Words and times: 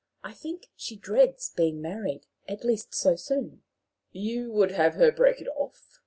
I 0.23 0.33
think 0.33 0.71
she 0.75 0.95
dreads 0.95 1.51
being 1.55 1.79
married 1.79 2.25
at 2.49 2.63
least 2.65 2.95
so 2.95 3.15
soon." 3.15 3.61
"You 4.11 4.51
would 4.51 4.71
have 4.71 4.95
her 4.95 5.11
break 5.11 5.39
it 5.41 5.47
off?" 5.49 5.99